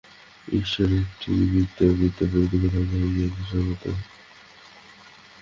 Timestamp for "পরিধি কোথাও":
2.31-2.83